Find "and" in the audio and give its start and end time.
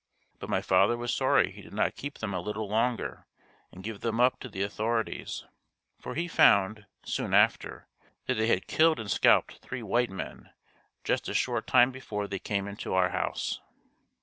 3.71-3.83, 8.99-9.11